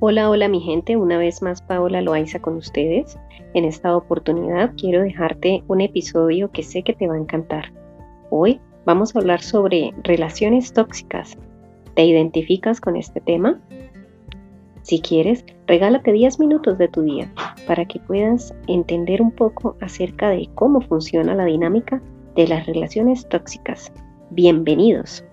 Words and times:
Hola, 0.00 0.30
hola 0.30 0.46
mi 0.46 0.60
gente, 0.60 0.96
una 0.96 1.18
vez 1.18 1.42
más 1.42 1.60
Paola 1.60 2.00
Loaiza 2.00 2.38
con 2.38 2.54
ustedes. 2.54 3.18
En 3.52 3.64
esta 3.64 3.96
oportunidad 3.96 4.72
quiero 4.76 5.02
dejarte 5.02 5.64
un 5.66 5.80
episodio 5.80 6.52
que 6.52 6.62
sé 6.62 6.84
que 6.84 6.92
te 6.92 7.08
va 7.08 7.14
a 7.14 7.18
encantar. 7.18 7.72
Hoy 8.30 8.60
vamos 8.84 9.16
a 9.16 9.18
hablar 9.18 9.42
sobre 9.42 9.92
relaciones 10.04 10.72
tóxicas. 10.72 11.36
¿Te 11.94 12.04
identificas 12.04 12.80
con 12.80 12.94
este 12.94 13.20
tema? 13.20 13.60
Si 14.82 15.00
quieres, 15.00 15.44
regálate 15.66 16.12
10 16.12 16.38
minutos 16.38 16.78
de 16.78 16.86
tu 16.86 17.02
día 17.02 17.32
para 17.66 17.84
que 17.84 17.98
puedas 17.98 18.54
entender 18.68 19.20
un 19.20 19.32
poco 19.32 19.76
acerca 19.80 20.30
de 20.30 20.48
cómo 20.54 20.80
funciona 20.80 21.34
la 21.34 21.46
dinámica 21.46 22.00
de 22.36 22.46
las 22.46 22.66
relaciones 22.66 23.28
tóxicas. 23.28 23.92
Bienvenidos. 24.30 25.24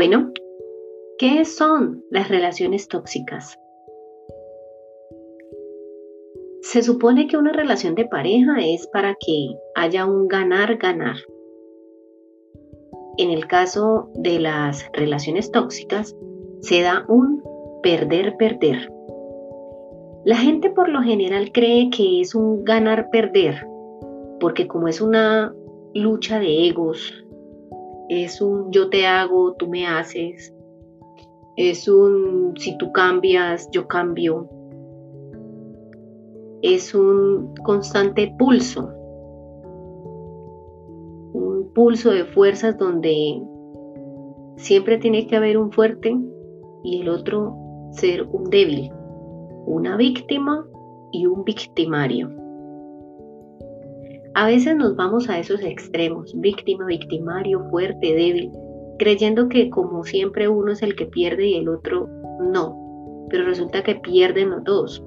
Bueno, 0.00 0.30
¿qué 1.18 1.44
son 1.44 2.04
las 2.08 2.28
relaciones 2.28 2.86
tóxicas? 2.86 3.58
Se 6.60 6.84
supone 6.84 7.26
que 7.26 7.36
una 7.36 7.52
relación 7.52 7.96
de 7.96 8.04
pareja 8.04 8.58
es 8.60 8.86
para 8.92 9.16
que 9.18 9.56
haya 9.74 10.06
un 10.06 10.28
ganar-ganar. 10.28 11.16
En 13.16 13.30
el 13.30 13.48
caso 13.48 14.08
de 14.14 14.38
las 14.38 14.88
relaciones 14.92 15.50
tóxicas, 15.50 16.14
se 16.60 16.82
da 16.82 17.04
un 17.08 17.42
perder-perder. 17.82 18.92
La 20.24 20.36
gente 20.36 20.70
por 20.70 20.88
lo 20.90 21.02
general 21.02 21.50
cree 21.50 21.90
que 21.90 22.20
es 22.20 22.36
un 22.36 22.62
ganar-perder, 22.62 23.66
porque 24.38 24.68
como 24.68 24.86
es 24.86 25.00
una 25.00 25.52
lucha 25.92 26.38
de 26.38 26.68
egos, 26.68 27.24
es 28.08 28.40
un 28.40 28.70
yo 28.72 28.88
te 28.88 29.06
hago, 29.06 29.54
tú 29.54 29.68
me 29.68 29.86
haces, 29.86 30.54
es 31.56 31.88
un 31.88 32.54
si 32.56 32.76
tú 32.78 32.92
cambias, 32.92 33.68
yo 33.70 33.86
cambio, 33.86 34.48
es 36.62 36.94
un 36.94 37.54
constante 37.64 38.34
pulso, 38.38 38.90
un 41.32 41.70
pulso 41.74 42.10
de 42.10 42.24
fuerzas 42.24 42.78
donde 42.78 43.42
siempre 44.56 44.98
tiene 44.98 45.26
que 45.26 45.36
haber 45.36 45.58
un 45.58 45.70
fuerte 45.70 46.16
y 46.82 47.02
el 47.02 47.08
otro 47.08 47.56
ser 47.92 48.26
un 48.32 48.44
débil, 48.44 48.90
una 49.66 49.96
víctima 49.96 50.66
y 51.12 51.26
un 51.26 51.44
victimario. 51.44 52.37
A 54.38 54.46
veces 54.46 54.76
nos 54.76 54.94
vamos 54.94 55.28
a 55.28 55.36
esos 55.40 55.60
extremos, 55.62 56.32
víctima, 56.38 56.86
victimario, 56.86 57.68
fuerte, 57.70 58.14
débil, 58.14 58.52
creyendo 58.96 59.48
que 59.48 59.68
como 59.68 60.04
siempre 60.04 60.46
uno 60.48 60.70
es 60.70 60.80
el 60.80 60.94
que 60.94 61.06
pierde 61.06 61.48
y 61.48 61.56
el 61.56 61.68
otro 61.68 62.08
no, 62.38 63.26
pero 63.30 63.46
resulta 63.46 63.82
que 63.82 63.96
pierden 63.96 64.50
los 64.50 64.62
dos, 64.62 65.04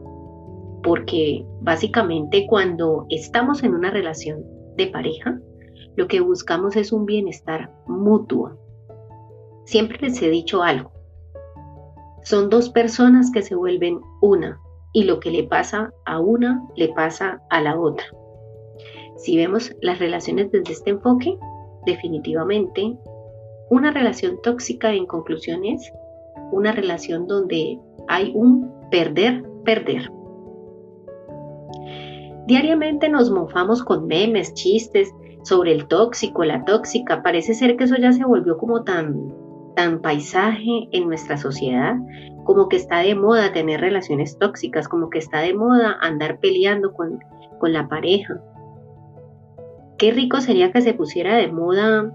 porque 0.84 1.46
básicamente 1.62 2.46
cuando 2.50 3.06
estamos 3.08 3.64
en 3.64 3.74
una 3.74 3.90
relación 3.90 4.44
de 4.76 4.88
pareja, 4.88 5.40
lo 5.96 6.10
que 6.10 6.20
buscamos 6.20 6.76
es 6.76 6.92
un 6.92 7.06
bienestar 7.06 7.72
mutuo. 7.88 8.60
Siempre 9.64 9.98
les 10.02 10.22
he 10.22 10.30
dicho 10.30 10.62
algo, 10.62 10.92
son 12.26 12.50
dos 12.50 12.70
personas 12.70 13.32
que 13.32 13.44
se 13.44 13.56
vuelven 13.56 14.02
una 14.22 14.60
y 14.92 15.06
lo 15.06 15.22
que 15.22 15.32
le 15.32 15.44
pasa 15.44 15.94
a 16.06 16.20
una 16.20 16.62
le 16.76 16.90
pasa 16.90 17.42
a 17.50 17.62
la 17.62 17.80
otra. 17.80 18.04
Si 19.22 19.38
vemos 19.38 19.72
las 19.82 20.00
relaciones 20.00 20.52
desde 20.52 20.74
este 20.74 20.90
enfoque, 20.90 21.38
definitivamente 21.86 22.98
una 23.70 23.92
relación 23.92 24.42
tóxica 24.42 24.92
en 24.94 25.06
conclusión 25.06 25.64
es 25.64 25.94
una 26.52 26.72
relación 26.72 27.28
donde 27.28 27.80
hay 28.08 28.32
un 28.34 28.72
perder-perder. 28.90 30.12
Diariamente 32.48 33.10
nos 33.10 33.30
mofamos 33.30 33.84
con 33.84 34.08
memes, 34.08 34.56
chistes 34.56 35.14
sobre 35.44 35.72
el 35.72 35.88
tóxico, 35.88 36.44
la 36.44 36.66
tóxica. 36.66 37.22
Parece 37.22 37.54
ser 37.54 37.78
que 37.78 37.84
eso 37.84 37.98
ya 37.98 38.12
se 38.14 38.26
volvió 38.26 38.58
como 38.58 38.84
tan, 38.84 39.32
tan 39.76 40.02
paisaje 40.02 40.90
en 40.92 41.08
nuestra 41.08 41.38
sociedad, 41.38 41.96
como 42.44 42.70
que 42.70 42.78
está 42.78 43.00
de 43.02 43.14
moda 43.14 43.54
tener 43.54 43.82
relaciones 43.82 44.40
tóxicas, 44.40 44.88
como 44.88 45.12
que 45.12 45.20
está 45.20 45.42
de 45.42 45.54
moda 45.54 45.96
andar 46.02 46.40
peleando 46.40 46.92
con, 46.92 47.20
con 47.60 47.72
la 47.72 47.88
pareja. 47.88 48.42
Qué 50.02 50.10
rico 50.10 50.42
sería 50.42 50.72
que 50.72 50.82
se 50.82 50.96
pusiera 50.96 51.36
de 51.36 51.52
moda 51.52 52.12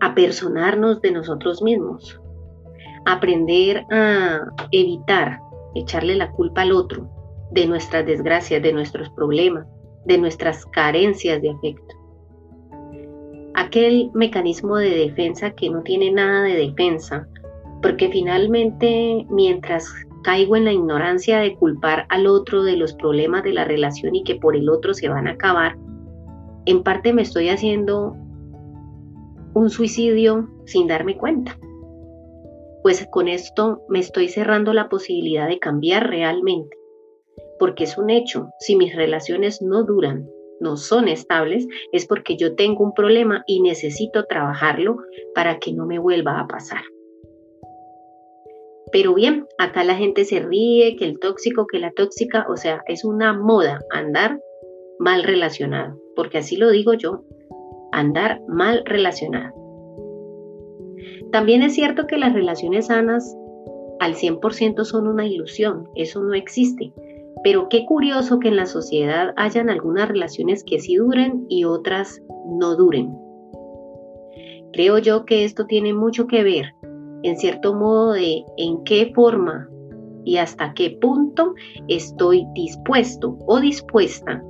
a 0.00 0.14
personarnos 0.14 1.00
de 1.00 1.10
nosotros 1.10 1.62
mismos, 1.62 2.20
aprender 3.06 3.86
a 3.90 4.40
evitar 4.72 5.40
echarle 5.74 6.16
la 6.16 6.30
culpa 6.32 6.60
al 6.60 6.72
otro 6.72 7.08
de 7.50 7.66
nuestras 7.66 8.04
desgracias, 8.04 8.62
de 8.62 8.74
nuestros 8.74 9.08
problemas, 9.08 9.66
de 10.04 10.18
nuestras 10.18 10.66
carencias 10.66 11.40
de 11.40 11.52
afecto. 11.52 11.96
Aquel 13.54 14.10
mecanismo 14.12 14.76
de 14.76 14.90
defensa 14.90 15.52
que 15.52 15.70
no 15.70 15.82
tiene 15.82 16.10
nada 16.12 16.42
de 16.42 16.56
defensa, 16.56 17.26
porque 17.80 18.10
finalmente 18.10 19.26
mientras 19.30 19.90
caigo 20.22 20.56
en 20.56 20.66
la 20.66 20.72
ignorancia 20.74 21.38
de 21.38 21.56
culpar 21.56 22.04
al 22.10 22.26
otro 22.26 22.62
de 22.62 22.76
los 22.76 22.92
problemas 22.92 23.44
de 23.44 23.54
la 23.54 23.64
relación 23.64 24.14
y 24.14 24.24
que 24.24 24.34
por 24.34 24.54
el 24.54 24.68
otro 24.68 24.92
se 24.92 25.08
van 25.08 25.26
a 25.26 25.32
acabar, 25.32 25.78
en 26.66 26.82
parte 26.82 27.12
me 27.12 27.22
estoy 27.22 27.48
haciendo 27.48 28.16
un 29.54 29.70
suicidio 29.70 30.48
sin 30.64 30.86
darme 30.86 31.16
cuenta. 31.16 31.58
Pues 32.82 33.06
con 33.10 33.28
esto 33.28 33.82
me 33.88 34.00
estoy 34.00 34.28
cerrando 34.28 34.72
la 34.72 34.88
posibilidad 34.88 35.48
de 35.48 35.58
cambiar 35.58 36.08
realmente. 36.08 36.76
Porque 37.58 37.84
es 37.84 37.96
un 37.96 38.10
hecho, 38.10 38.50
si 38.58 38.76
mis 38.76 38.94
relaciones 38.94 39.62
no 39.62 39.84
duran, 39.84 40.28
no 40.60 40.76
son 40.76 41.08
estables, 41.08 41.66
es 41.92 42.06
porque 42.06 42.36
yo 42.36 42.54
tengo 42.54 42.84
un 42.84 42.94
problema 42.94 43.44
y 43.46 43.60
necesito 43.60 44.24
trabajarlo 44.24 44.96
para 45.34 45.58
que 45.58 45.72
no 45.72 45.86
me 45.86 45.98
vuelva 45.98 46.40
a 46.40 46.46
pasar. 46.46 46.82
Pero 48.90 49.14
bien, 49.14 49.46
acá 49.58 49.84
la 49.84 49.94
gente 49.94 50.24
se 50.24 50.40
ríe, 50.40 50.96
que 50.96 51.04
el 51.04 51.18
tóxico, 51.18 51.66
que 51.66 51.78
la 51.78 51.92
tóxica, 51.92 52.46
o 52.48 52.56
sea, 52.56 52.82
es 52.86 53.04
una 53.04 53.32
moda 53.32 53.80
andar 53.90 54.38
mal 54.98 55.24
relacionado, 55.24 55.98
porque 56.16 56.38
así 56.38 56.56
lo 56.56 56.70
digo 56.70 56.94
yo, 56.94 57.24
andar 57.92 58.40
mal 58.48 58.82
relacionado. 58.84 59.54
También 61.30 61.62
es 61.62 61.74
cierto 61.74 62.06
que 62.06 62.18
las 62.18 62.32
relaciones 62.32 62.86
sanas 62.86 63.36
al 64.00 64.14
100% 64.14 64.84
son 64.84 65.06
una 65.06 65.26
ilusión, 65.26 65.88
eso 65.94 66.22
no 66.22 66.34
existe. 66.34 66.92
Pero 67.44 67.68
qué 67.68 67.86
curioso 67.86 68.38
que 68.38 68.48
en 68.48 68.56
la 68.56 68.66
sociedad 68.66 69.32
hayan 69.36 69.70
algunas 69.70 70.08
relaciones 70.08 70.64
que 70.64 70.78
sí 70.78 70.96
duren 70.96 71.46
y 71.48 71.64
otras 71.64 72.22
no 72.46 72.76
duren. 72.76 73.16
Creo 74.72 74.98
yo 74.98 75.24
que 75.24 75.44
esto 75.44 75.66
tiene 75.66 75.92
mucho 75.92 76.26
que 76.26 76.44
ver, 76.44 76.74
en 77.22 77.36
cierto 77.36 77.74
modo, 77.74 78.12
de 78.12 78.44
en 78.56 78.84
qué 78.84 79.12
forma 79.14 79.68
y 80.24 80.36
hasta 80.36 80.72
qué 80.74 80.98
punto 81.00 81.54
estoy 81.88 82.46
dispuesto 82.54 83.36
o 83.46 83.60
dispuesta 83.60 84.42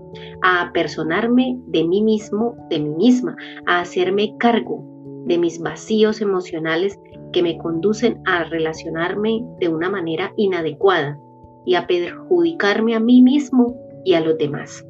a 0.42 0.70
personarme 0.72 1.58
de 1.66 1.84
mí 1.84 2.02
mismo, 2.02 2.56
de 2.70 2.80
mí 2.80 2.94
misma, 2.96 3.36
a 3.66 3.80
hacerme 3.80 4.34
cargo 4.38 4.84
de 5.26 5.38
mis 5.38 5.60
vacíos 5.60 6.20
emocionales 6.20 6.98
que 7.32 7.42
me 7.42 7.56
conducen 7.58 8.20
a 8.26 8.44
relacionarme 8.44 9.44
de 9.60 9.68
una 9.68 9.88
manera 9.88 10.32
inadecuada 10.36 11.18
y 11.64 11.74
a 11.74 11.86
perjudicarme 11.86 12.94
a 12.94 13.00
mí 13.00 13.22
mismo 13.22 13.76
y 14.04 14.14
a 14.14 14.20
los 14.20 14.36
demás. 14.38 14.84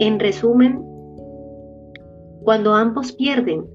En 0.00 0.18
resumen, 0.18 0.84
cuando 2.42 2.74
ambos 2.74 3.12
pierden 3.12 3.66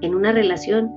en 0.00 0.14
una 0.14 0.32
relación, 0.32 0.90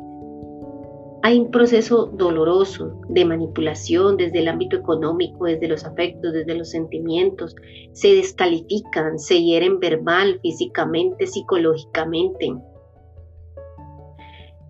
hay 1.22 1.40
un 1.40 1.52
proceso 1.52 2.06
doloroso 2.06 3.02
de 3.10 3.26
manipulación 3.26 4.16
desde 4.16 4.40
el 4.40 4.48
ámbito 4.48 4.78
económico, 4.78 5.46
desde 5.46 5.68
los 5.68 5.84
afectos, 5.86 6.32
desde 6.34 6.56
los 6.56 6.70
sentimientos. 6.70 7.56
Se 7.92 8.16
descalifican, 8.16 9.20
se 9.20 9.42
hieren 9.44 9.80
verbal, 9.80 10.40
físicamente, 10.42 11.28
psicológicamente. 11.28 12.54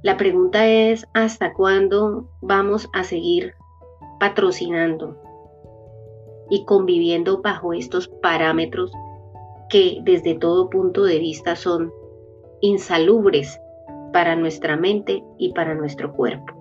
La 0.01 0.17
pregunta 0.17 0.65
es, 0.67 1.05
¿hasta 1.13 1.53
cuándo 1.53 2.29
vamos 2.41 2.89
a 2.93 3.03
seguir 3.03 3.53
patrocinando 4.19 5.17
y 6.49 6.65
conviviendo 6.65 7.41
bajo 7.41 7.73
estos 7.73 8.07
parámetros 8.07 8.91
que 9.69 9.99
desde 10.03 10.35
todo 10.35 10.69
punto 10.69 11.03
de 11.03 11.19
vista 11.19 11.55
son 11.55 11.93
insalubres 12.61 13.59
para 14.11 14.35
nuestra 14.35 14.75
mente 14.77 15.23
y 15.37 15.53
para 15.53 15.75
nuestro 15.75 16.13
cuerpo. 16.13 16.53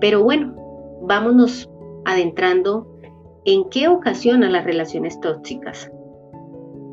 Pero 0.00 0.22
bueno, 0.22 0.54
vámonos 1.02 1.68
adentrando 2.04 2.92
¿En 3.44 3.68
qué 3.70 3.88
ocasiona 3.88 4.48
las 4.48 4.64
relaciones 4.64 5.20
tóxicas? 5.20 5.90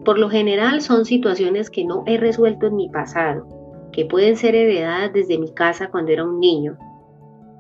Por 0.04 0.18
lo 0.18 0.32
general 0.32 0.82
son 0.82 1.06
situaciones 1.06 1.70
que 1.70 1.86
no 1.86 2.02
he 2.08 2.18
resuelto 2.18 2.66
en 2.66 2.76
mi 2.76 2.90
pasado, 2.90 3.46
que 3.92 4.06
pueden 4.06 4.36
ser 4.36 4.56
heredadas 4.56 5.14
desde 5.14 5.38
mi 5.38 5.54
casa 5.54 5.92
cuando 5.92 6.12
era 6.12 6.24
un 6.24 6.40
niño. 6.40 6.76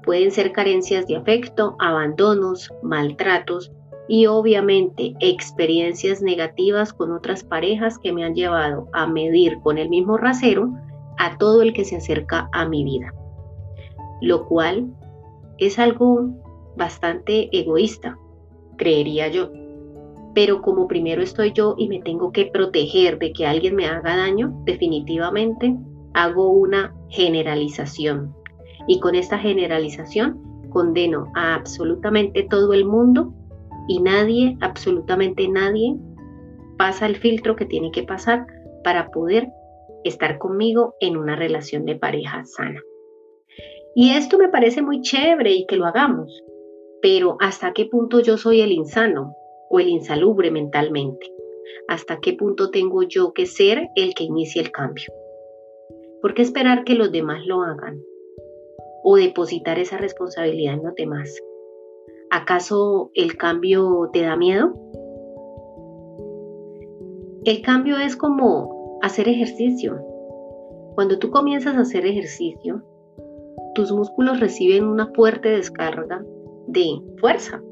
Pueden 0.02 0.32
ser 0.32 0.54
carencias 0.54 1.06
de 1.06 1.18
afecto, 1.18 1.76
abandonos, 1.78 2.74
maltratos 2.82 3.72
y 4.10 4.26
obviamente 4.26 5.14
experiencias 5.20 6.24
negativas 6.24 6.94
con 6.94 7.12
otras 7.12 7.44
parejas 7.44 8.00
que 8.00 8.12
me 8.12 8.26
han 8.26 8.34
llevado 8.34 8.88
a 8.92 9.06
medir 9.06 9.60
con 9.62 9.78
el 9.78 9.88
mismo 9.88 10.18
rasero 10.18 10.74
a 11.20 11.38
todo 11.38 11.62
el 11.62 11.74
que 11.74 11.86
se 11.86 11.98
acerca 11.98 12.50
a 12.52 12.68
mi 12.68 12.84
vida. 12.84 13.14
Lo 14.20 14.48
cual 14.48 14.88
es 15.60 15.78
algo 15.78 16.28
bastante 16.76 17.56
egoísta, 17.56 18.18
creería 18.78 19.28
yo. 19.28 19.52
Pero 20.34 20.64
como 20.64 20.88
primero 20.88 21.22
estoy 21.22 21.54
yo 21.54 21.76
y 21.78 21.88
me 21.88 22.02
tengo 22.02 22.32
que 22.32 22.48
proteger 22.48 23.20
de 23.20 23.32
que 23.32 23.46
alguien 23.46 23.76
me 23.76 23.86
haga 23.86 24.18
daño, 24.18 24.60
definitivamente 24.66 25.78
hago 26.16 26.50
una 26.50 26.96
generalización. 27.10 28.34
Y 28.88 29.00
con 29.00 29.14
esta 29.14 29.38
generalización 29.38 30.42
condeno 30.72 31.28
a 31.36 31.54
absolutamente 31.54 32.48
todo 32.50 32.74
el 32.74 32.86
mundo 32.86 33.36
y 33.90 34.00
nadie, 34.04 34.56
absolutamente 34.62 35.48
nadie, 35.50 35.98
pasa 36.78 37.08
el 37.08 37.16
filtro 37.16 37.56
que 37.56 37.66
tiene 37.66 37.92
que 37.92 38.04
pasar 38.04 38.46
para 38.84 39.10
poder 39.10 39.50
estar 40.04 40.38
conmigo 40.38 40.94
en 41.00 41.18
una 41.18 41.36
relación 41.36 41.86
de 41.86 41.96
pareja 41.96 42.46
sana. 42.46 42.84
Y 43.96 44.12
esto 44.12 44.38
me 44.38 44.48
parece 44.48 44.84
muy 44.84 45.02
chévere 45.02 45.52
y 45.54 45.66
que 45.66 45.76
lo 45.76 45.88
hagamos, 45.88 46.32
pero 47.02 47.36
¿hasta 47.40 47.74
qué 47.74 47.86
punto 47.86 48.20
yo 48.20 48.38
soy 48.38 48.62
el 48.62 48.72
insano 48.72 49.34
o 49.72 49.80
el 49.80 49.90
insalubre 49.90 50.52
mentalmente? 50.52 51.26
¿Hasta 51.88 52.20
qué 52.20 52.34
punto 52.34 52.70
tengo 52.70 53.02
yo 53.02 53.34
que 53.34 53.48
ser 53.48 53.88
el 53.96 54.14
que 54.14 54.26
inicie 54.26 54.62
el 54.62 54.70
cambio? 54.70 55.12
¿Por 56.22 56.36
qué 56.36 56.44
esperar 56.44 56.84
que 56.84 56.94
los 56.94 57.12
demás 57.12 57.44
lo 57.48 57.64
hagan? 57.64 58.00
¿O 59.04 59.16
depositar 59.18 59.80
esa 59.80 59.98
responsabilidad 59.98 60.76
en 60.76 60.84
los 60.84 60.94
demás? 60.94 61.42
¿Acaso 62.32 63.10
el 63.16 63.38
cambio 63.38 64.10
te 64.14 64.22
da 64.22 64.36
miedo? 64.36 64.74
El 67.44 67.62
cambio 67.64 67.98
es 67.98 68.16
como 68.16 69.00
hacer 69.02 69.28
ejercicio. 69.28 70.00
Cuando 70.94 71.18
tú 71.18 71.32
comienzas 71.32 71.76
a 71.76 71.82
hacer 71.82 72.06
ejercicio, 72.06 72.84
tus 73.74 73.92
músculos 73.92 74.40
reciben 74.40 74.86
una 74.86 75.08
fuerte 75.14 75.50
descarga 75.50 76.24
de 76.68 77.02
fuerza. 77.20 77.64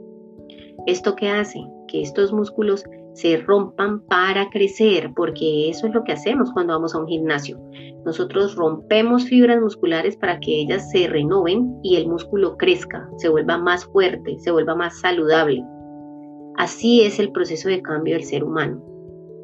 ¿Esto 0.87 1.15
qué 1.15 1.29
hace? 1.29 1.59
Que 1.87 2.01
estos 2.01 2.33
músculos 2.33 2.83
se 3.17 3.37
rompan 3.37 4.01
para 4.01 4.47
crecer, 4.51 5.11
porque 5.15 5.69
eso 5.69 5.87
es 5.87 5.93
lo 5.93 6.03
que 6.03 6.11
hacemos 6.11 6.51
cuando 6.53 6.73
vamos 6.73 6.93
a 6.93 6.99
un 6.99 7.07
gimnasio. 7.07 7.59
Nosotros 8.05 8.55
rompemos 8.55 9.25
fibras 9.25 9.59
musculares 9.59 10.15
para 10.17 10.39
que 10.39 10.61
ellas 10.61 10.91
se 10.91 11.07
renoven 11.07 11.79
y 11.81 11.95
el 11.95 12.07
músculo 12.07 12.57
crezca, 12.57 13.09
se 13.17 13.29
vuelva 13.29 13.57
más 13.57 13.85
fuerte, 13.85 14.37
se 14.37 14.51
vuelva 14.51 14.75
más 14.75 14.99
saludable. 14.99 15.63
Así 16.57 17.01
es 17.01 17.17
el 17.19 17.31
proceso 17.31 17.69
de 17.69 17.81
cambio 17.81 18.13
del 18.13 18.23
ser 18.23 18.43
humano. 18.43 18.83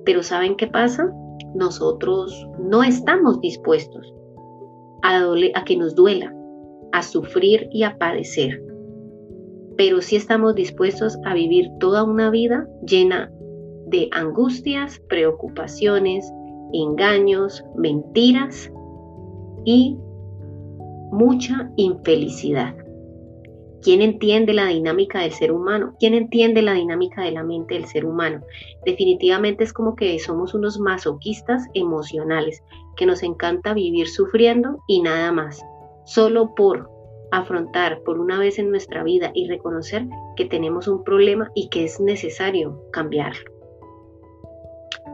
Pero 0.05 0.21
¿saben 0.21 0.55
qué 0.55 0.67
pasa? 0.67 1.11
Nosotros 1.55 2.47
no 2.59 2.83
estamos 2.83 3.41
dispuestos 3.41 4.13
a, 5.01 5.19
a 5.55 5.65
que 5.65 5.77
nos 5.77 5.95
duela, 5.95 6.31
a 6.91 7.01
sufrir 7.01 7.69
y 7.71 7.83
a 7.83 7.97
padecer 7.97 8.61
pero 9.77 10.01
sí 10.01 10.15
estamos 10.15 10.55
dispuestos 10.55 11.17
a 11.25 11.33
vivir 11.33 11.67
toda 11.79 12.03
una 12.03 12.29
vida 12.29 12.67
llena 12.85 13.31
de 13.87 14.09
angustias, 14.11 14.99
preocupaciones, 15.09 16.31
engaños, 16.73 17.63
mentiras 17.75 18.71
y 19.65 19.97
mucha 21.11 21.71
infelicidad. 21.75 22.75
¿Quién 23.83 24.01
entiende 24.01 24.53
la 24.53 24.67
dinámica 24.67 25.19
del 25.19 25.33
ser 25.33 25.51
humano? 25.51 25.93
¿Quién 25.99 26.13
entiende 26.13 26.61
la 26.61 26.73
dinámica 26.73 27.21
de 27.21 27.31
la 27.31 27.43
mente 27.43 27.73
del 27.73 27.85
ser 27.85 28.05
humano? 28.05 28.41
Definitivamente 28.85 29.65
es 29.65 29.73
como 29.73 29.95
que 29.95 30.17
somos 30.19 30.53
unos 30.53 30.79
masoquistas 30.79 31.67
emocionales, 31.73 32.63
que 32.95 33.05
nos 33.05 33.23
encanta 33.23 33.73
vivir 33.73 34.07
sufriendo 34.07 34.79
y 34.87 35.01
nada 35.01 35.33
más, 35.33 35.61
solo 36.05 36.55
por 36.55 36.89
afrontar 37.33 38.01
por 38.03 38.19
una 38.19 38.39
vez 38.39 38.57
en 38.57 38.69
nuestra 38.69 39.03
vida 39.03 39.31
y 39.33 39.49
reconocer 39.49 40.07
que 40.37 40.45
tenemos 40.45 40.87
un 40.87 41.03
problema 41.03 41.51
y 41.53 41.67
que 41.67 41.83
es 41.83 41.99
necesario 41.99 42.81
cambiarlo. 42.91 43.52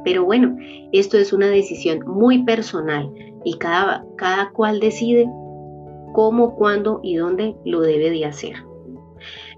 Pero 0.04 0.26
bueno, 0.26 0.56
esto 0.92 1.18
es 1.18 1.34
una 1.34 1.48
decisión 1.48 2.00
muy 2.06 2.44
personal 2.44 3.12
y 3.44 3.58
cada, 3.58 4.06
cada 4.18 4.52
cual 4.52 4.80
decide 4.80 5.28
cómo, 6.14 6.56
cuándo 6.56 7.00
y 7.04 7.16
dónde 7.16 7.56
lo 7.66 7.82
debe 7.82 8.10
de 8.10 8.26
hacer. 8.26 8.56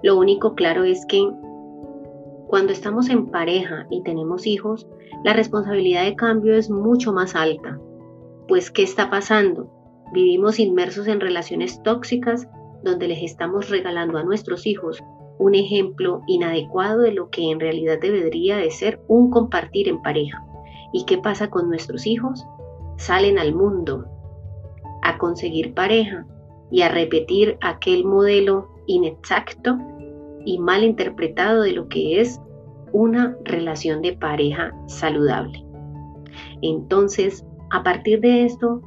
Lo 0.03 0.17
único 0.17 0.55
claro 0.55 0.83
es 0.83 1.05
que 1.05 1.29
cuando 2.47 2.73
estamos 2.73 3.09
en 3.09 3.27
pareja 3.27 3.87
y 3.89 4.03
tenemos 4.03 4.45
hijos, 4.45 4.87
la 5.23 5.33
responsabilidad 5.33 6.03
de 6.03 6.15
cambio 6.15 6.55
es 6.55 6.69
mucho 6.69 7.13
más 7.13 7.35
alta. 7.35 7.79
Pues, 8.47 8.71
¿qué 8.71 8.83
está 8.83 9.09
pasando? 9.09 9.71
Vivimos 10.13 10.59
inmersos 10.59 11.07
en 11.07 11.21
relaciones 11.21 11.81
tóxicas 11.83 12.47
donde 12.83 13.07
les 13.07 13.23
estamos 13.23 13.69
regalando 13.69 14.17
a 14.17 14.23
nuestros 14.23 14.65
hijos 14.65 15.01
un 15.41 15.55
ejemplo 15.55 16.21
inadecuado 16.27 17.01
de 17.01 17.13
lo 17.13 17.31
que 17.31 17.49
en 17.49 17.59
realidad 17.59 17.97
debería 17.99 18.57
de 18.57 18.69
ser 18.69 19.01
un 19.07 19.31
compartir 19.31 19.87
en 19.87 19.99
pareja. 20.03 20.45
¿Y 20.93 21.05
qué 21.05 21.17
pasa 21.17 21.49
con 21.49 21.67
nuestros 21.67 22.05
hijos? 22.05 22.45
Salen 22.97 23.39
al 23.39 23.55
mundo 23.55 24.05
a 25.01 25.17
conseguir 25.17 25.73
pareja 25.73 26.27
y 26.69 26.83
a 26.83 26.89
repetir 26.89 27.57
aquel 27.61 28.05
modelo 28.05 28.69
inexacto 28.85 29.79
y 30.45 30.59
mal 30.59 30.83
interpretado 30.83 31.63
de 31.63 31.71
lo 31.71 31.87
que 31.87 32.21
es 32.21 32.39
una 32.91 33.35
relación 33.43 34.03
de 34.03 34.13
pareja 34.13 34.75
saludable. 34.85 35.65
Entonces, 36.61 37.43
a 37.71 37.81
partir 37.81 38.21
de 38.21 38.45
esto, 38.45 38.81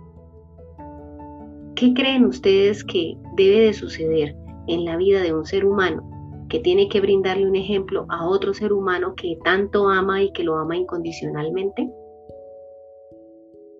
¿Qué 1.74 1.92
creen 1.92 2.24
ustedes 2.24 2.84
que 2.84 3.18
debe 3.34 3.66
de 3.66 3.72
suceder 3.72 4.36
en 4.68 4.84
la 4.84 4.96
vida 4.96 5.20
de 5.20 5.34
un 5.34 5.44
ser 5.44 5.64
humano 5.64 6.13
que 6.54 6.60
tiene 6.60 6.88
que 6.88 7.00
brindarle 7.00 7.48
un 7.48 7.56
ejemplo 7.56 8.06
a 8.08 8.28
otro 8.28 8.54
ser 8.54 8.72
humano 8.72 9.14
que 9.16 9.36
tanto 9.42 9.88
ama 9.88 10.22
y 10.22 10.30
que 10.30 10.44
lo 10.44 10.54
ama 10.54 10.76
incondicionalmente? 10.76 11.92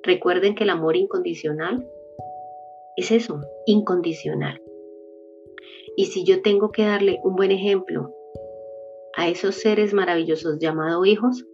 Recuerden 0.02 0.56
que 0.56 0.64
el 0.64 0.70
amor 0.70 0.96
incondicional 0.96 1.88
es 2.96 3.12
eso, 3.12 3.40
incondicional. 3.66 4.60
Y 5.96 6.06
si 6.06 6.24
yo 6.24 6.42
tengo 6.42 6.72
que 6.72 6.82
darle 6.82 7.20
un 7.22 7.36
buen 7.36 7.52
ejemplo 7.52 8.12
a 9.16 9.28
esos 9.28 9.54
seres 9.54 9.94
maravillosos 9.94 10.58
llamados 10.58 11.06
hijos, 11.06 11.46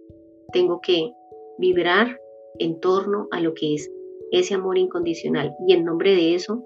tengo 0.55 0.81
que 0.81 1.13
vibrar 1.59 2.19
en 2.59 2.81
torno 2.81 3.29
a 3.31 3.43
lo 3.43 3.53
que 3.53 3.75
es 3.75 3.93
ese 4.31 4.55
amor 4.55 4.79
incondicional 4.79 5.55
y 5.69 5.75
en 5.75 5.85
nombre 5.85 6.15
de 6.15 6.35
eso 6.35 6.65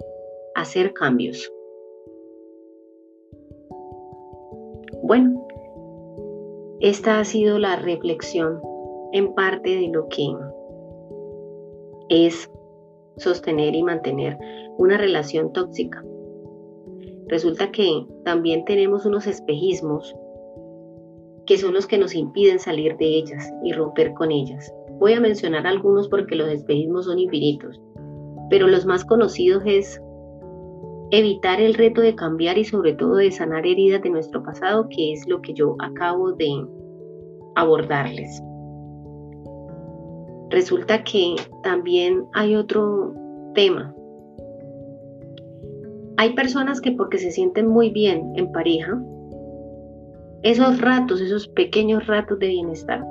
hacer 0.54 0.92
cambios. 0.92 1.50
Bueno, 5.16 5.46
esta 6.80 7.20
ha 7.20 7.24
sido 7.24 7.60
la 7.60 7.76
reflexión 7.76 8.60
en 9.12 9.32
parte 9.32 9.70
de 9.76 9.86
lo 9.86 10.08
que 10.08 10.26
es 12.08 12.50
sostener 13.18 13.76
y 13.76 13.84
mantener 13.84 14.36
una 14.76 14.98
relación 14.98 15.52
tóxica. 15.52 16.04
Resulta 17.28 17.70
que 17.70 18.04
también 18.24 18.64
tenemos 18.64 19.06
unos 19.06 19.28
espejismos 19.28 20.16
que 21.46 21.58
son 21.58 21.74
los 21.74 21.86
que 21.86 21.98
nos 21.98 22.16
impiden 22.16 22.58
salir 22.58 22.96
de 22.96 23.06
ellas 23.06 23.52
y 23.62 23.72
romper 23.72 24.14
con 24.14 24.32
ellas. 24.32 24.74
Voy 24.98 25.12
a 25.12 25.20
mencionar 25.20 25.64
algunos 25.64 26.08
porque 26.08 26.34
los 26.34 26.48
espejismos 26.48 27.04
son 27.04 27.20
infinitos, 27.20 27.80
pero 28.50 28.66
los 28.66 28.84
más 28.84 29.04
conocidos 29.04 29.62
es 29.64 30.02
evitar 31.18 31.60
el 31.60 31.74
reto 31.74 32.00
de 32.00 32.14
cambiar 32.14 32.58
y 32.58 32.64
sobre 32.64 32.92
todo 32.94 33.16
de 33.16 33.30
sanar 33.30 33.66
heridas 33.66 34.02
de 34.02 34.10
nuestro 34.10 34.42
pasado, 34.42 34.88
que 34.88 35.12
es 35.12 35.26
lo 35.28 35.40
que 35.42 35.54
yo 35.54 35.76
acabo 35.78 36.32
de 36.32 36.66
abordarles. 37.54 38.42
Resulta 40.50 41.04
que 41.04 41.36
también 41.62 42.24
hay 42.32 42.56
otro 42.56 43.14
tema. 43.54 43.94
Hay 46.16 46.34
personas 46.34 46.80
que 46.80 46.92
porque 46.92 47.18
se 47.18 47.30
sienten 47.30 47.66
muy 47.66 47.90
bien 47.90 48.32
en 48.36 48.50
pareja, 48.52 49.00
esos 50.42 50.80
ratos, 50.80 51.20
esos 51.20 51.48
pequeños 51.48 52.06
ratos 52.06 52.38
de 52.38 52.48
bienestar, 52.48 53.04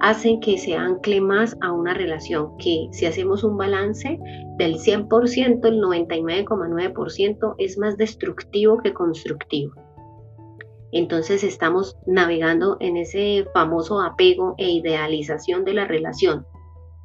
hacen 0.00 0.40
que 0.40 0.56
se 0.56 0.74
ancle 0.74 1.20
más 1.20 1.56
a 1.60 1.72
una 1.72 1.94
relación, 1.94 2.56
que 2.56 2.88
si 2.90 3.04
hacemos 3.06 3.44
un 3.44 3.56
balance 3.56 4.18
del 4.56 4.76
100%, 4.76 5.66
el 5.66 5.80
99,9% 5.80 7.54
es 7.58 7.78
más 7.78 7.96
destructivo 7.96 8.78
que 8.78 8.92
constructivo. 8.92 9.74
entonces 10.92 11.44
estamos 11.44 11.96
navegando 12.06 12.76
en 12.80 12.96
ese 12.96 13.46
famoso 13.54 14.00
apego 14.00 14.54
e 14.58 14.70
idealización 14.70 15.64
de 15.64 15.74
la 15.74 15.86
relación, 15.86 16.46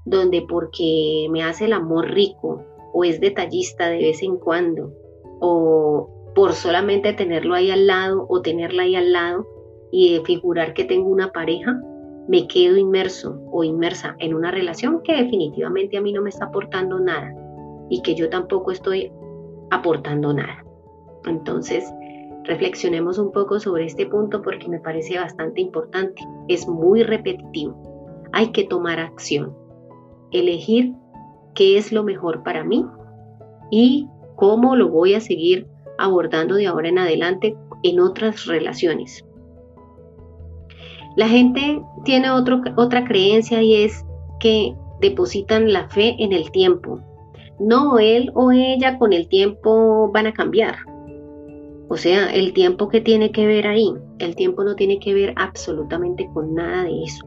donde 0.06 0.42
porque 0.42 1.28
me 1.30 1.44
hace 1.44 1.66
el 1.66 1.74
amor 1.74 2.10
rico 2.10 2.64
o 2.94 3.04
es 3.04 3.20
detallista 3.20 3.90
de 3.90 3.98
vez 3.98 4.24
en 4.24 4.38
cuando, 4.38 4.92
o 5.40 6.32
por 6.34 6.54
solamente 6.54 7.14
tenerlo 7.14 7.54
ahí 7.54 7.70
al 7.70 7.86
lado 7.86 8.26
o 8.28 8.42
tenerla 8.42 8.84
ahí 8.84 8.96
al 8.96 9.12
lado 9.12 9.46
y 9.92 10.20
figurar 10.26 10.74
que 10.74 10.86
tengo 10.86 11.10
una 11.10 11.32
pareja, 11.32 11.80
me 12.28 12.48
quedo 12.48 12.78
inmerso 12.78 13.40
o 13.52 13.64
inmersa 13.64 14.16
en 14.20 14.34
una 14.34 14.52
relación 14.52 15.02
que 15.04 15.16
definitivamente 15.16 15.98
a 15.98 16.02
mí 16.02 16.12
no 16.12 16.22
me 16.22 16.30
está 16.30 16.46
aportando 16.46 17.00
nada 17.00 17.34
y 17.90 18.02
que 18.02 18.16
yo 18.16 18.30
tampoco 18.30 18.72
estoy 18.72 19.12
aportando 19.70 20.34
nada. 20.34 20.64
Entonces, 21.26 21.92
reflexionemos 22.44 23.18
un 23.18 23.32
poco 23.32 23.60
sobre 23.60 23.86
este 23.86 24.06
punto 24.06 24.42
porque 24.42 24.68
me 24.68 24.80
parece 24.80 25.18
bastante 25.18 25.62
importante. 25.62 26.22
Es 26.48 26.68
muy 26.68 27.04
repetitivo. 27.04 27.76
Hay 28.32 28.52
que 28.52 28.64
tomar 28.64 29.00
acción, 29.00 29.56
elegir 30.32 30.94
qué 31.54 31.78
es 31.78 31.92
lo 31.92 32.04
mejor 32.04 32.44
para 32.44 32.64
mí 32.64 32.86
y 33.72 34.10
cómo 34.36 34.76
lo 34.76 34.90
voy 34.90 35.14
a 35.14 35.22
seguir 35.22 35.68
abordando 35.98 36.56
de 36.56 36.68
ahora 36.68 36.90
en 36.90 37.00
adelante 37.00 37.56
en 37.84 38.00
otras 38.00 38.46
relaciones. 38.46 39.25
La 41.16 41.28
gente 41.28 41.82
tiene 42.04 42.30
otra 42.32 43.06
creencia 43.06 43.62
y 43.62 43.84
es 43.84 44.06
que 44.40 44.76
depositan 45.00 45.72
la 45.72 45.88
fe 45.90 46.16
en 46.20 46.34
el 46.34 46.52
tiempo. 46.52 47.00
No, 47.60 48.00
él 48.00 48.32
o 48.34 48.52
ella 48.52 48.98
con 49.00 49.14
el 49.14 49.28
tiempo 49.30 50.12
van 50.12 50.28
a 50.28 50.34
cambiar. 50.34 50.76
O 51.88 51.98
sea, 51.98 52.34
el 52.34 52.54
tiempo 52.54 52.90
que 52.90 53.00
tiene 53.00 53.32
que 53.32 53.46
ver 53.46 53.68
ahí, 53.68 53.94
el 54.20 54.36
tiempo 54.36 54.64
no 54.64 54.76
tiene 54.76 55.00
que 55.00 55.14
ver 55.14 55.34
absolutamente 55.38 56.28
con 56.34 56.54
nada 56.54 56.84
de 56.84 57.04
eso. 57.04 57.26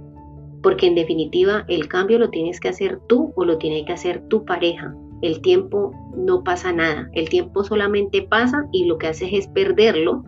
Porque 0.62 0.88
en 0.88 0.96
definitiva 0.96 1.64
el 1.68 1.88
cambio 1.88 2.18
lo 2.18 2.30
tienes 2.30 2.58
que 2.60 2.68
hacer 2.68 3.00
tú 3.08 3.32
o 3.36 3.44
lo 3.44 3.56
tiene 3.58 3.84
que 3.84 3.92
hacer 3.92 4.22
tu 4.28 4.44
pareja. 4.44 4.94
El 5.22 5.40
tiempo 5.40 5.92
no 6.16 6.42
pasa 6.44 6.72
nada, 6.72 7.08
el 7.14 7.28
tiempo 7.28 7.64
solamente 7.64 8.22
pasa 8.22 8.66
y 8.72 8.84
lo 8.84 8.98
que 8.98 9.06
haces 9.06 9.30
es 9.32 9.48
perderlo 9.48 10.24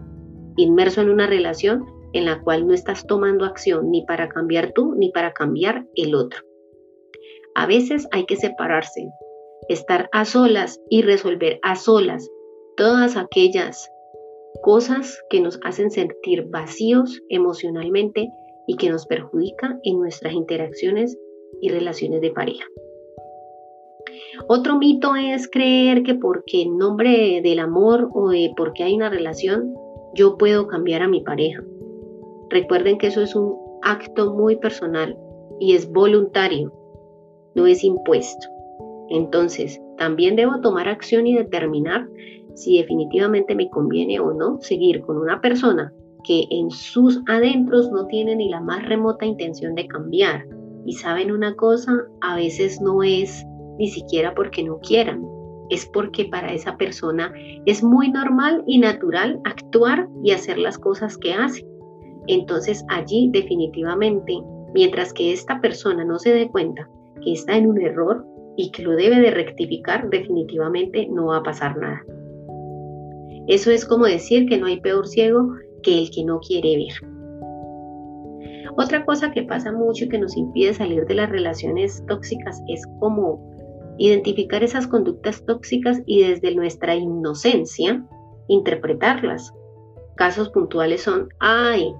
inmerso 0.56 1.00
en 1.00 1.10
una 1.10 1.26
relación 1.26 1.84
en 2.12 2.24
la 2.24 2.42
cual 2.42 2.66
no 2.66 2.74
estás 2.74 3.06
tomando 3.06 3.44
acción 3.44 3.90
ni 3.90 4.04
para 4.04 4.28
cambiar 4.28 4.72
tú 4.72 4.94
ni 4.94 5.10
para 5.10 5.32
cambiar 5.32 5.86
el 5.94 6.14
otro. 6.14 6.40
A 7.54 7.66
veces 7.66 8.06
hay 8.12 8.26
que 8.26 8.36
separarse, 8.36 9.08
estar 9.68 10.08
a 10.12 10.24
solas 10.24 10.80
y 10.88 11.02
resolver 11.02 11.58
a 11.62 11.76
solas 11.76 12.28
todas 12.76 13.16
aquellas 13.16 13.90
cosas 14.62 15.22
que 15.30 15.40
nos 15.40 15.58
hacen 15.64 15.90
sentir 15.90 16.46
vacíos 16.48 17.22
emocionalmente 17.28 18.28
y 18.66 18.76
que 18.76 18.90
nos 18.90 19.06
perjudican 19.06 19.80
en 19.84 19.98
nuestras 19.98 20.32
interacciones 20.32 21.18
y 21.60 21.70
relaciones 21.70 22.20
de 22.20 22.30
pareja. 22.30 22.64
Otro 24.48 24.78
mito 24.78 25.14
es 25.16 25.48
creer 25.50 26.02
que 26.02 26.14
porque 26.14 26.62
en 26.62 26.78
nombre 26.78 27.40
del 27.42 27.58
amor 27.58 28.08
o 28.14 28.30
de 28.30 28.52
porque 28.56 28.84
hay 28.84 28.94
una 28.94 29.10
relación, 29.10 29.74
yo 30.14 30.36
puedo 30.38 30.66
cambiar 30.66 31.02
a 31.02 31.08
mi 31.08 31.20
pareja. 31.20 31.62
Recuerden 32.50 32.98
que 32.98 33.08
eso 33.08 33.22
es 33.22 33.34
un 33.34 33.56
acto 33.82 34.34
muy 34.34 34.56
personal 34.56 35.16
y 35.58 35.74
es 35.74 35.90
voluntario, 35.90 36.72
no 37.54 37.66
es 37.66 37.82
impuesto. 37.84 38.46
Entonces, 39.08 39.80
también 39.96 40.36
debo 40.36 40.60
tomar 40.60 40.88
acción 40.88 41.26
y 41.26 41.34
determinar 41.34 42.08
si 42.54 42.78
definitivamente 42.78 43.54
me 43.54 43.70
conviene 43.70 44.20
o 44.20 44.32
no 44.32 44.60
seguir 44.60 45.02
con 45.02 45.18
una 45.18 45.40
persona 45.40 45.92
que 46.24 46.44
en 46.50 46.70
sus 46.70 47.20
adentros 47.28 47.90
no 47.90 48.06
tiene 48.06 48.36
ni 48.36 48.48
la 48.48 48.60
más 48.60 48.86
remota 48.86 49.24
intención 49.24 49.74
de 49.74 49.86
cambiar. 49.86 50.46
Y 50.86 50.94
saben 50.94 51.30
una 51.30 51.54
cosa, 51.54 51.92
a 52.20 52.36
veces 52.36 52.80
no 52.80 53.02
es 53.02 53.44
ni 53.78 53.88
siquiera 53.88 54.34
porque 54.34 54.62
no 54.62 54.78
quieran, 54.78 55.24
es 55.70 55.86
porque 55.86 56.26
para 56.26 56.52
esa 56.52 56.76
persona 56.76 57.32
es 57.64 57.82
muy 57.82 58.10
normal 58.10 58.62
y 58.66 58.78
natural 58.78 59.40
actuar 59.44 60.08
y 60.22 60.32
hacer 60.32 60.58
las 60.58 60.78
cosas 60.78 61.16
que 61.16 61.32
hace. 61.32 61.64
Entonces 62.26 62.84
allí 62.88 63.30
definitivamente, 63.32 64.38
mientras 64.74 65.12
que 65.12 65.32
esta 65.32 65.60
persona 65.60 66.04
no 66.04 66.18
se 66.18 66.32
dé 66.32 66.48
cuenta 66.50 66.88
que 67.22 67.32
está 67.32 67.56
en 67.56 67.66
un 67.66 67.80
error 67.80 68.24
y 68.56 68.70
que 68.70 68.82
lo 68.82 68.92
debe 68.92 69.20
de 69.20 69.30
rectificar, 69.30 70.08
definitivamente 70.10 71.08
no 71.10 71.26
va 71.26 71.38
a 71.38 71.42
pasar 71.42 71.76
nada. 71.76 72.02
Eso 73.46 73.70
es 73.70 73.84
como 73.84 74.06
decir 74.06 74.48
que 74.48 74.58
no 74.58 74.66
hay 74.66 74.80
peor 74.80 75.06
ciego 75.08 75.54
que 75.82 75.98
el 75.98 76.10
que 76.10 76.24
no 76.24 76.40
quiere 76.40 76.76
ver. 76.76 77.10
Otra 78.76 79.04
cosa 79.04 79.32
que 79.32 79.42
pasa 79.42 79.72
mucho 79.72 80.04
y 80.04 80.08
que 80.08 80.18
nos 80.18 80.36
impide 80.36 80.74
salir 80.74 81.04
de 81.06 81.14
las 81.14 81.30
relaciones 81.30 82.04
tóxicas 82.06 82.62
es 82.68 82.86
como 83.00 83.50
identificar 83.98 84.62
esas 84.62 84.86
conductas 84.86 85.44
tóxicas 85.44 86.00
y 86.06 86.22
desde 86.22 86.54
nuestra 86.54 86.94
inocencia 86.94 88.06
interpretarlas. 88.48 89.52
Casos 90.16 90.50
puntuales 90.50 91.02
son, 91.02 91.28
ay, 91.40 91.92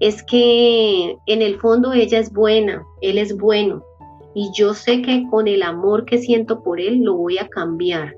es 0.00 0.22
que 0.22 1.16
en 1.26 1.42
el 1.42 1.58
fondo 1.58 1.92
ella 1.92 2.18
es 2.18 2.32
buena, 2.32 2.86
él 3.00 3.18
es 3.18 3.36
bueno, 3.36 3.82
y 4.34 4.50
yo 4.52 4.74
sé 4.74 5.00
que 5.00 5.26
con 5.30 5.48
el 5.48 5.62
amor 5.62 6.04
que 6.04 6.18
siento 6.18 6.62
por 6.62 6.78
él 6.78 7.00
lo 7.00 7.14
voy 7.14 7.38
a 7.38 7.48
cambiar. 7.48 8.14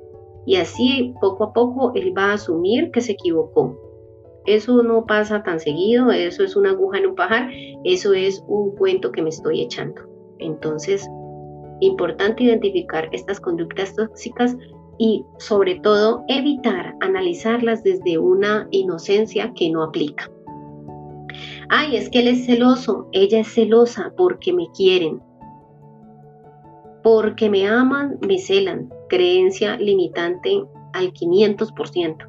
Y 0.46 0.56
así 0.56 1.14
poco 1.20 1.44
a 1.44 1.52
poco 1.52 1.92
él 1.94 2.12
va 2.16 2.30
a 2.30 2.32
asumir 2.32 2.90
que 2.90 3.00
se 3.00 3.12
equivocó. 3.12 3.78
Eso 4.44 4.82
no 4.82 5.06
pasa 5.06 5.44
tan 5.44 5.60
seguido, 5.60 6.10
eso 6.10 6.42
es 6.42 6.56
una 6.56 6.70
aguja 6.70 6.98
en 6.98 7.06
un 7.06 7.14
pajar, 7.14 7.50
eso 7.84 8.14
es 8.14 8.42
un 8.48 8.74
cuento 8.74 9.12
que 9.12 9.22
me 9.22 9.28
estoy 9.28 9.60
echando. 9.60 10.02
Entonces, 10.40 11.08
importante 11.80 12.44
identificar 12.44 13.08
estas 13.12 13.38
conductas 13.38 13.94
tóxicas 13.94 14.56
y 14.98 15.24
sobre 15.38 15.76
todo 15.76 16.24
evitar 16.26 16.96
analizarlas 17.00 17.84
desde 17.84 18.18
una 18.18 18.66
inocencia 18.72 19.52
que 19.54 19.70
no 19.70 19.84
aplica 19.84 20.28
ay, 21.68 21.96
es 21.96 22.08
que 22.08 22.20
él 22.20 22.28
es 22.28 22.46
celoso, 22.46 23.08
ella 23.12 23.40
es 23.40 23.48
celosa 23.48 24.12
porque 24.16 24.52
me 24.52 24.68
quieren, 24.76 25.20
porque 27.02 27.50
me 27.50 27.66
aman, 27.66 28.18
me 28.26 28.38
celan, 28.38 28.92
creencia 29.08 29.76
limitante 29.76 30.64
al 30.92 31.12
500%. 31.12 32.28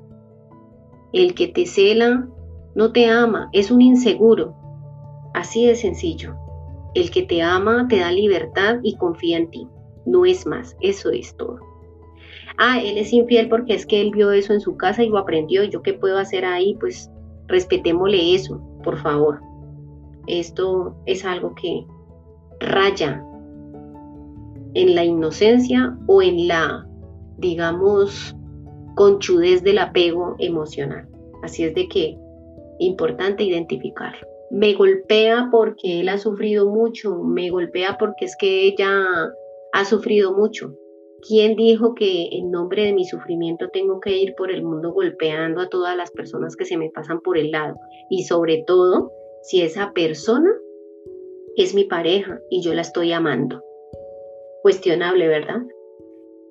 El 1.13 1.33
que 1.33 1.47
te 1.47 1.65
cela 1.65 2.27
no 2.75 2.91
te 2.91 3.09
ama, 3.09 3.49
es 3.51 3.71
un 3.71 3.81
inseguro. 3.81 4.55
Así 5.33 5.65
de 5.65 5.75
sencillo. 5.75 6.35
El 6.93 7.11
que 7.11 7.23
te 7.23 7.41
ama 7.41 7.87
te 7.87 7.99
da 7.99 8.11
libertad 8.11 8.77
y 8.83 8.95
confía 8.95 9.37
en 9.37 9.49
ti. 9.49 9.67
No 10.05 10.25
es 10.25 10.45
más, 10.45 10.75
eso 10.81 11.09
es 11.11 11.35
todo. 11.35 11.59
Ah, 12.57 12.79
él 12.79 12.97
es 12.97 13.13
infiel 13.13 13.47
porque 13.47 13.73
es 13.73 13.85
que 13.85 14.01
él 14.01 14.11
vio 14.11 14.31
eso 14.31 14.53
en 14.53 14.59
su 14.59 14.75
casa 14.75 15.03
y 15.03 15.09
lo 15.09 15.17
aprendió. 15.17 15.63
¿Yo 15.63 15.81
qué 15.81 15.93
puedo 15.93 16.17
hacer 16.17 16.45
ahí? 16.45 16.75
Pues 16.79 17.09
respetémosle 17.47 18.35
eso 18.35 18.61
por 18.83 18.97
favor. 18.97 19.41
Esto 20.27 20.95
es 21.05 21.25
algo 21.25 21.55
que 21.55 21.85
raya 22.59 23.23
en 24.73 24.95
la 24.95 25.03
inocencia 25.03 25.97
o 26.07 26.21
en 26.21 26.47
la, 26.47 26.87
digamos, 27.37 28.35
conchudez 28.95 29.63
del 29.63 29.79
apego 29.79 30.35
emocional. 30.39 31.07
Así 31.41 31.63
es 31.63 31.73
de 31.73 31.87
que 31.87 32.17
importante 32.79 33.43
identificarlo. 33.43 34.27
Me 34.51 34.73
golpea 34.73 35.49
porque 35.51 36.01
él 36.01 36.09
ha 36.09 36.17
sufrido 36.17 36.69
mucho, 36.69 37.23
me 37.23 37.49
golpea 37.49 37.97
porque 37.97 38.25
es 38.25 38.35
que 38.37 38.67
ella 38.67 38.89
ha 39.73 39.85
sufrido 39.85 40.33
mucho. 40.35 40.73
¿Quién 41.27 41.55
dijo 41.55 41.95
que 41.95 42.29
en 42.31 42.51
nombre 42.51 42.83
de 42.83 42.93
mi 42.93 43.05
sufrimiento 43.05 43.67
tengo 43.69 43.99
que 43.99 44.17
ir 44.17 44.35
por 44.35 44.51
el 44.51 44.63
mundo 44.63 44.93
golpeando 44.93 45.61
a 45.61 45.69
todas 45.69 45.97
las 45.97 46.11
personas 46.11 46.55
que 46.55 46.65
se 46.65 46.77
me 46.77 46.89
pasan 46.89 47.19
por 47.21 47.37
el 47.37 47.51
lado? 47.51 47.75
Y 48.09 48.23
sobre 48.23 48.63
todo, 48.65 49.11
si 49.43 49.61
esa 49.61 49.91
persona 49.93 50.49
es 51.57 51.75
mi 51.75 51.83
pareja 51.83 52.39
y 52.49 52.61
yo 52.61 52.73
la 52.73 52.81
estoy 52.81 53.11
amando. 53.11 53.61
Cuestionable, 54.61 55.27
¿verdad? 55.27 55.61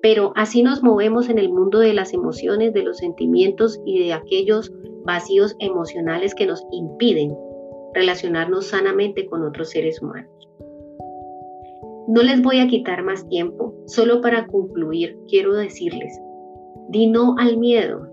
Pero 0.01 0.33
así 0.35 0.61
nos 0.61 0.83
movemos 0.83 1.29
en 1.29 1.39
el 1.39 1.49
mundo 1.49 1.79
de 1.79 1.93
las 1.93 2.13
emociones, 2.13 2.73
de 2.73 2.83
los 2.83 2.97
sentimientos 2.97 3.79
y 3.85 4.03
de 4.05 4.13
aquellos 4.13 4.71
vacíos 5.03 5.55
emocionales 5.59 6.35
que 6.35 6.45
nos 6.45 6.63
impiden 6.71 7.35
relacionarnos 7.93 8.67
sanamente 8.67 9.25
con 9.25 9.43
otros 9.43 9.71
seres 9.71 10.01
humanos. 10.01 10.48
No 12.09 12.23
les 12.23 12.41
voy 12.41 12.59
a 12.59 12.67
quitar 12.67 13.03
más 13.03 13.27
tiempo, 13.29 13.71
solo 13.85 14.19
para 14.19 14.47
concluir 14.47 15.15
quiero 15.27 15.53
decirles, 15.53 16.19
di 16.87 17.05
no 17.05 17.35
al 17.37 17.57
miedo, 17.57 18.07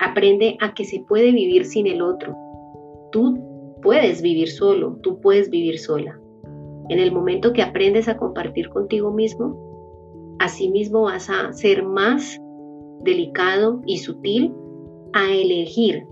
aprende 0.00 0.56
a 0.60 0.74
que 0.74 0.84
se 0.84 1.04
puede 1.06 1.30
vivir 1.30 1.64
sin 1.64 1.86
el 1.86 2.02
otro. 2.02 2.34
Tú 3.12 3.38
puedes 3.82 4.20
vivir 4.20 4.50
solo, 4.50 4.98
tú 5.00 5.20
puedes 5.20 5.48
vivir 5.48 5.78
sola. 5.78 6.20
En 6.88 6.98
el 6.98 7.12
momento 7.12 7.52
que 7.52 7.62
aprendes 7.62 8.08
a 8.08 8.16
compartir 8.16 8.68
contigo 8.70 9.12
mismo, 9.12 10.36
asimismo 10.40 11.02
vas 11.02 11.30
a 11.30 11.52
ser 11.52 11.84
más 11.84 12.36
delicado 13.04 13.80
y 13.86 13.98
sutil 13.98 14.52
a 15.12 15.32
elegir 15.32 16.04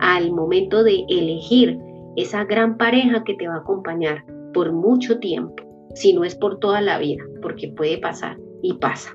al 0.00 0.32
momento 0.32 0.82
de 0.82 1.04
elegir 1.08 1.78
esa 2.16 2.42
gran 2.42 2.76
pareja 2.76 3.22
que 3.22 3.34
te 3.34 3.46
va 3.46 3.54
a 3.54 3.60
acompañar 3.60 4.24
por 4.52 4.72
mucho 4.72 5.20
tiempo, 5.20 5.67
si 5.94 6.12
no 6.12 6.24
es 6.24 6.34
por 6.34 6.58
toda 6.58 6.80
la 6.80 6.98
vida, 6.98 7.24
porque 7.42 7.68
puede 7.68 7.98
pasar 7.98 8.38
y 8.62 8.74
pasa. 8.74 9.14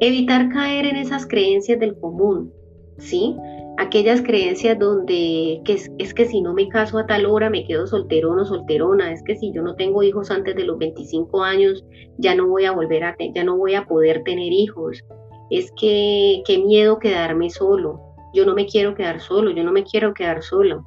Evitar 0.00 0.48
caer 0.48 0.86
en 0.86 0.96
esas 0.96 1.26
creencias 1.26 1.78
del 1.78 1.96
común, 1.98 2.52
¿sí? 2.98 3.36
Aquellas 3.78 4.20
creencias 4.20 4.78
donde 4.78 5.60
que 5.64 5.78
es, 5.98 6.14
que 6.14 6.24
si 6.26 6.40
no 6.42 6.52
me 6.54 6.68
caso 6.68 6.98
a 6.98 7.06
tal 7.06 7.24
hora 7.26 7.50
me 7.50 7.64
quedo 7.64 7.86
solterón 7.86 8.38
o 8.40 8.44
solterona, 8.44 9.12
es 9.12 9.22
que 9.22 9.36
si 9.36 9.52
yo 9.52 9.62
no 9.62 9.76
tengo 9.76 10.02
hijos 10.02 10.30
antes 10.30 10.54
de 10.56 10.64
los 10.64 10.78
25 10.78 11.42
años 11.42 11.84
ya 12.18 12.34
no 12.34 12.48
voy 12.48 12.64
a 12.64 12.72
volver 12.72 13.04
a 13.04 13.16
ya 13.34 13.44
no 13.44 13.56
voy 13.56 13.74
a 13.74 13.86
poder 13.86 14.22
tener 14.24 14.52
hijos. 14.52 15.02
Es 15.50 15.72
que 15.78 16.42
qué 16.46 16.58
miedo 16.58 16.98
quedarme 16.98 17.50
solo. 17.50 18.00
Yo 18.34 18.44
no 18.44 18.54
me 18.54 18.66
quiero 18.66 18.94
quedar 18.94 19.20
solo, 19.20 19.50
yo 19.50 19.62
no 19.64 19.72
me 19.72 19.84
quiero 19.84 20.14
quedar 20.14 20.42
solo. 20.42 20.84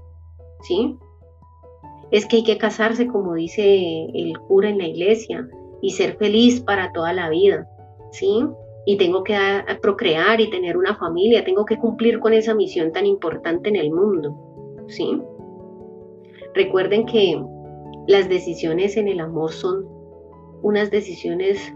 ¿Sí? 0.62 0.98
Es 2.12 2.26
que 2.26 2.38
hay 2.38 2.44
que 2.44 2.58
casarse 2.58 3.08
como 3.08 3.34
dice 3.34 4.08
el 4.14 4.38
cura 4.48 4.70
en 4.70 4.78
la 4.78 4.88
iglesia 4.88 5.48
y 5.82 5.92
ser 5.92 6.18
feliz 6.18 6.62
para 6.62 6.92
toda 6.92 7.14
la 7.14 7.30
vida. 7.30 7.68
¿Sí? 8.12 8.46
y 8.86 8.98
tengo 8.98 9.24
que 9.24 9.36
procrear 9.82 10.40
y 10.40 10.50
tener 10.50 10.78
una 10.78 10.96
familia, 10.96 11.44
tengo 11.44 11.66
que 11.66 11.78
cumplir 11.78 12.20
con 12.20 12.34
esa 12.34 12.54
misión 12.54 12.92
tan 12.92 13.06
importante 13.08 13.70
en 13.70 13.76
el 13.76 13.92
mundo, 13.92 14.86
¿sí? 14.88 15.20
Recuerden 16.54 17.06
que 17.08 17.44
las 18.08 18.30
decisiones 18.30 18.96
en 18.96 19.08
el 19.08 19.20
amor 19.20 19.52
son 19.52 19.88
unas 20.62 20.92
decisiones 20.92 21.74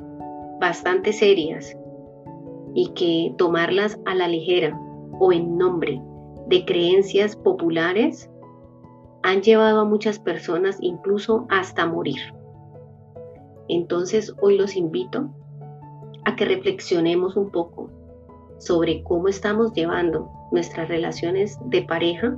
bastante 0.60 1.12
serias 1.12 1.76
y 2.76 2.92
que 2.94 3.34
tomarlas 3.38 4.00
a 4.06 4.14
la 4.14 4.28
ligera 4.28 4.80
o 5.20 5.34
en 5.34 5.58
nombre 5.58 6.00
de 6.48 6.64
creencias 6.66 7.36
populares 7.36 8.30
han 9.24 9.42
llevado 9.42 9.82
a 9.82 9.86
muchas 9.86 10.20
personas 10.20 10.78
incluso 10.82 11.46
hasta 11.50 11.86
morir. 11.86 12.20
Entonces 13.68 14.34
hoy 14.42 14.58
los 14.58 14.76
invito 14.76 15.30
a 16.26 16.36
que 16.36 16.46
reflexionemos 16.46 17.36
un 17.36 17.52
poco 17.52 17.90
sobre 18.58 19.04
cómo 19.04 19.28
estamos 19.28 19.74
llevando 19.74 20.30
nuestras 20.52 20.90
relaciones 20.90 21.58
de 21.66 21.84
pareja 21.84 22.38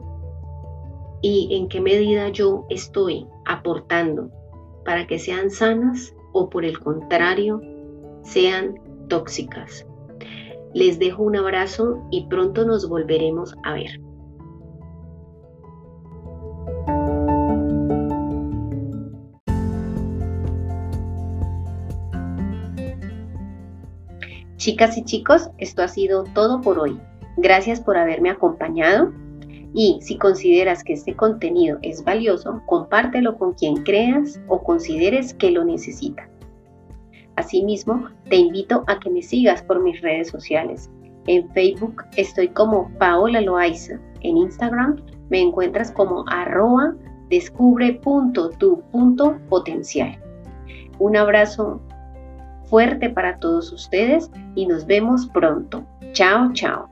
y 1.21 1.55
en 1.55 1.67
qué 1.67 1.81
medida 1.81 2.29
yo 2.29 2.65
estoy 2.69 3.27
aportando 3.45 4.29
para 4.85 5.07
que 5.07 5.19
sean 5.19 5.49
sanas 5.49 6.15
o 6.33 6.49
por 6.49 6.65
el 6.65 6.79
contrario 6.79 7.61
sean 8.23 8.75
tóxicas. 9.07 9.85
Les 10.73 10.99
dejo 10.99 11.23
un 11.23 11.35
abrazo 11.35 12.01
y 12.11 12.27
pronto 12.27 12.65
nos 12.65 12.87
volveremos 12.87 13.55
a 13.63 13.73
ver. 13.73 13.99
Chicas 24.61 24.95
y 24.95 25.03
chicos, 25.03 25.49
esto 25.57 25.81
ha 25.81 25.87
sido 25.87 26.23
todo 26.35 26.61
por 26.61 26.77
hoy. 26.77 26.99
Gracias 27.37 27.81
por 27.81 27.97
haberme 27.97 28.29
acompañado 28.29 29.11
y 29.73 29.97
si 30.01 30.19
consideras 30.19 30.83
que 30.83 30.93
este 30.93 31.15
contenido 31.15 31.79
es 31.81 32.03
valioso, 32.03 32.61
compártelo 32.67 33.39
con 33.39 33.53
quien 33.53 33.77
creas 33.77 34.39
o 34.47 34.61
consideres 34.61 35.33
que 35.33 35.49
lo 35.49 35.65
necesita. 35.65 36.29
Asimismo, 37.37 38.07
te 38.29 38.35
invito 38.35 38.83
a 38.85 38.99
que 38.99 39.09
me 39.09 39.23
sigas 39.23 39.63
por 39.63 39.81
mis 39.81 39.99
redes 39.99 40.27
sociales. 40.27 40.91
En 41.25 41.49
Facebook 41.53 42.03
estoy 42.15 42.49
como 42.49 42.91
Paola 42.99 43.41
Loaiza. 43.41 43.99
En 44.21 44.37
Instagram 44.37 44.97
me 45.31 45.41
encuentras 45.41 45.91
como 45.91 46.23
arroba 46.27 46.93
descubre.tu.potencial. 47.31 50.19
Un 50.99 51.17
abrazo 51.17 51.81
fuerte 52.71 53.09
para 53.09 53.37
todos 53.37 53.71
ustedes 53.71 54.31
y 54.55 54.65
nos 54.65 54.87
vemos 54.87 55.27
pronto. 55.27 55.85
Chao, 56.13 56.51
chao. 56.53 56.89